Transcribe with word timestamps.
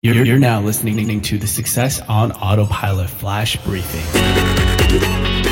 You're, 0.00 0.24
you're 0.24 0.38
now 0.38 0.60
listening 0.60 1.22
to 1.22 1.38
the 1.38 1.48
Success 1.48 2.00
on 2.02 2.30
Autopilot 2.30 3.10
Flash 3.10 3.56
Briefing. 3.64 5.47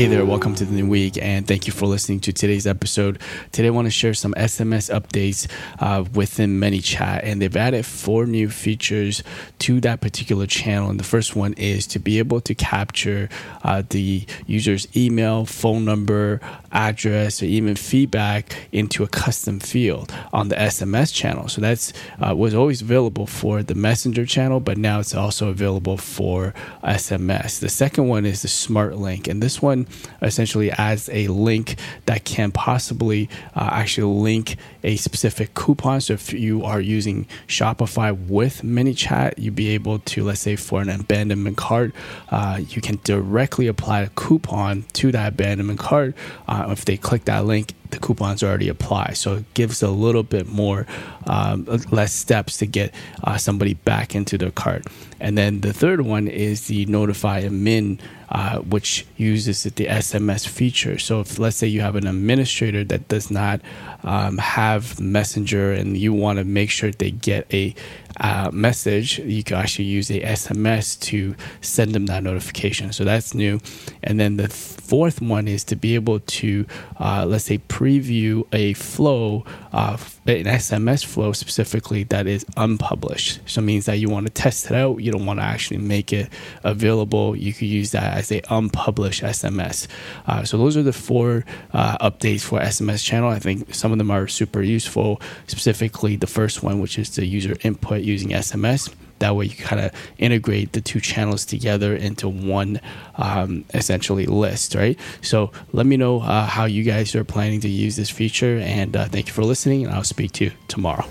Hey 0.00 0.06
there, 0.06 0.24
welcome 0.24 0.54
to 0.54 0.64
the 0.64 0.72
new 0.72 0.88
week, 0.88 1.18
and 1.20 1.46
thank 1.46 1.66
you 1.66 1.74
for 1.74 1.84
listening 1.84 2.20
to 2.20 2.32
today's 2.32 2.66
episode. 2.66 3.20
Today, 3.52 3.68
I 3.68 3.70
want 3.70 3.84
to 3.84 3.90
share 3.90 4.14
some 4.14 4.32
SMS 4.32 4.90
updates 4.90 5.46
uh, 5.78 6.04
within 6.14 6.58
ManyChat, 6.58 7.20
and 7.22 7.42
they've 7.42 7.54
added 7.54 7.84
four 7.84 8.24
new 8.24 8.48
features 8.48 9.22
to 9.58 9.78
that 9.82 10.00
particular 10.00 10.46
channel. 10.46 10.88
And 10.88 10.98
the 10.98 11.04
first 11.04 11.36
one 11.36 11.52
is 11.52 11.86
to 11.88 11.98
be 11.98 12.18
able 12.18 12.40
to 12.40 12.54
capture 12.54 13.28
uh, 13.62 13.82
the 13.90 14.24
user's 14.46 14.88
email, 14.96 15.44
phone 15.44 15.84
number, 15.84 16.40
address, 16.72 17.42
or 17.42 17.46
even 17.46 17.76
feedback 17.76 18.56
into 18.72 19.04
a 19.04 19.06
custom 19.06 19.60
field 19.60 20.14
on 20.32 20.48
the 20.48 20.56
SMS 20.56 21.12
channel. 21.12 21.46
So 21.48 21.60
that's 21.60 21.92
uh, 22.26 22.34
was 22.34 22.54
always 22.54 22.80
available 22.80 23.26
for 23.26 23.62
the 23.62 23.74
Messenger 23.74 24.24
channel, 24.24 24.60
but 24.60 24.78
now 24.78 24.98
it's 25.00 25.14
also 25.14 25.50
available 25.50 25.98
for 25.98 26.54
SMS. 26.82 27.60
The 27.60 27.68
second 27.68 28.08
one 28.08 28.24
is 28.24 28.40
the 28.40 28.48
Smart 28.48 28.96
Link, 28.96 29.28
and 29.28 29.42
this 29.42 29.60
one 29.60 29.86
essentially 30.22 30.70
as 30.72 31.08
a 31.12 31.28
link 31.28 31.76
that 32.06 32.24
can 32.24 32.50
possibly 32.50 33.28
uh, 33.54 33.70
actually 33.72 34.12
link 34.12 34.56
a 34.82 34.96
specific 34.96 35.54
coupon. 35.54 36.00
So 36.00 36.14
if 36.14 36.32
you 36.32 36.64
are 36.64 36.80
using 36.80 37.26
Shopify 37.46 38.16
with 38.28 38.62
ManyChat, 38.62 39.38
you'd 39.38 39.54
be 39.54 39.68
able 39.70 39.98
to, 39.98 40.24
let's 40.24 40.40
say, 40.40 40.56
for 40.56 40.80
an 40.80 40.88
abandonment 40.88 41.56
cart, 41.56 41.94
uh, 42.30 42.60
you 42.68 42.80
can 42.80 42.98
directly 43.04 43.66
apply 43.66 44.00
a 44.02 44.08
coupon 44.10 44.84
to 44.94 45.12
that 45.12 45.28
abandonment 45.32 45.78
cart. 45.78 46.14
Uh, 46.48 46.68
if 46.70 46.84
they 46.84 46.96
click 46.96 47.24
that 47.24 47.44
link, 47.44 47.74
the 47.90 47.98
coupons 47.98 48.42
already 48.42 48.68
apply. 48.68 49.12
So 49.14 49.36
it 49.36 49.54
gives 49.54 49.82
a 49.82 49.90
little 49.90 50.22
bit 50.22 50.46
more, 50.46 50.86
um, 51.26 51.64
less 51.90 52.12
steps 52.12 52.56
to 52.58 52.66
get 52.66 52.94
uh, 53.24 53.36
somebody 53.36 53.74
back 53.74 54.14
into 54.14 54.38
their 54.38 54.50
cart. 54.50 54.86
And 55.20 55.36
then 55.36 55.60
the 55.60 55.72
third 55.72 56.00
one 56.00 56.28
is 56.28 56.66
the 56.66 56.86
notify 56.86 57.42
admin, 57.42 58.00
uh, 58.30 58.60
which 58.60 59.06
uses 59.16 59.64
the 59.64 59.86
SMS 59.86 60.48
feature. 60.48 60.98
So 60.98 61.20
if 61.20 61.38
let's 61.38 61.56
say 61.56 61.66
you 61.66 61.82
have 61.82 61.96
an 61.96 62.06
administrator 62.06 62.84
that 62.84 63.08
does 63.08 63.30
not 63.30 63.60
um, 64.02 64.38
have 64.38 64.98
Messenger 64.98 65.72
and 65.72 65.96
you 65.96 66.12
want 66.14 66.38
to 66.38 66.44
make 66.44 66.70
sure 66.70 66.90
they 66.90 67.10
get 67.10 67.52
a 67.52 67.74
uh, 68.18 68.50
message, 68.52 69.18
you 69.18 69.42
can 69.42 69.56
actually 69.56 69.86
use 69.86 70.10
a 70.10 70.20
SMS 70.20 70.98
to 71.00 71.34
send 71.60 71.94
them 71.94 72.06
that 72.06 72.22
notification. 72.22 72.92
So 72.92 73.04
that's 73.04 73.34
new. 73.34 73.60
And 74.02 74.18
then 74.18 74.36
the 74.36 74.48
fourth 74.48 75.20
one 75.20 75.46
is 75.46 75.64
to 75.64 75.76
be 75.76 75.94
able 75.94 76.20
to, 76.20 76.66
uh, 76.98 77.26
let's 77.26 77.44
say, 77.44 77.58
preview 77.80 78.44
a 78.52 78.74
flow, 78.74 79.42
an 79.72 79.96
SMS 80.26 81.02
flow 81.02 81.32
specifically 81.32 82.04
that 82.04 82.26
is 82.26 82.44
unpublished. 82.58 83.40
So 83.46 83.62
it 83.62 83.64
means 83.64 83.86
that 83.86 83.96
you 83.96 84.10
want 84.10 84.26
to 84.26 84.32
test 84.32 84.66
it 84.66 84.72
out. 84.72 84.98
You 84.98 85.10
don't 85.10 85.24
want 85.24 85.40
to 85.40 85.44
actually 85.44 85.78
make 85.78 86.12
it 86.12 86.28
available. 86.62 87.34
You 87.34 87.54
could 87.54 87.68
use 87.68 87.92
that 87.92 88.18
as 88.18 88.30
a 88.30 88.42
unpublished 88.50 89.22
SMS. 89.22 89.86
Uh, 90.26 90.44
so 90.44 90.58
those 90.58 90.76
are 90.76 90.82
the 90.82 90.92
four 90.92 91.46
uh, 91.72 92.10
updates 92.10 92.42
for 92.42 92.60
SMS 92.60 93.02
channel. 93.02 93.30
I 93.30 93.38
think 93.38 93.74
some 93.74 93.92
of 93.92 93.98
them 93.98 94.10
are 94.10 94.28
super 94.28 94.60
useful. 94.60 95.20
Specifically, 95.46 96.16
the 96.16 96.26
first 96.26 96.62
one, 96.62 96.80
which 96.80 96.98
is 96.98 97.16
the 97.16 97.24
user 97.24 97.56
input 97.62 98.02
using 98.02 98.30
SMS. 98.30 98.92
That 99.20 99.36
way, 99.36 99.46
you 99.46 99.56
kind 99.56 99.80
of 99.80 99.92
integrate 100.18 100.72
the 100.72 100.80
two 100.80 101.00
channels 101.00 101.44
together 101.44 101.94
into 101.94 102.28
one 102.28 102.80
um, 103.16 103.64
essentially 103.72 104.26
list, 104.26 104.74
right? 104.74 104.98
So, 105.22 105.52
let 105.72 105.86
me 105.86 105.96
know 105.96 106.20
uh, 106.20 106.46
how 106.46 106.64
you 106.64 106.82
guys 106.82 107.14
are 107.14 107.24
planning 107.24 107.60
to 107.60 107.68
use 107.68 107.96
this 107.96 108.10
feature. 108.10 108.58
And 108.58 108.96
uh, 108.96 109.06
thank 109.06 109.28
you 109.28 109.32
for 109.32 109.44
listening. 109.44 109.86
And 109.86 109.94
I'll 109.94 110.04
speak 110.04 110.32
to 110.32 110.46
you 110.46 110.52
tomorrow. 110.68 111.06